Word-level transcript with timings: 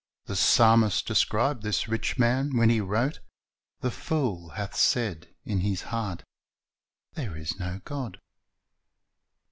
The 0.25 0.33
psahnist 0.35 1.05
described 1.05 1.61
this 1.61 1.87
rich 1.87 2.17
man 2.17 2.57
when 2.57 2.71
he 2.71 2.81
wrote, 2.81 3.19
"The 3.81 3.91
fool 3.91 4.49
hath 4.49 4.75
said 4.75 5.35
in 5.45 5.59
his 5.59 5.83
heart, 5.93 6.23
There 7.13 7.37
is 7.37 7.59
no 7.59 7.81
God."' 7.85 8.19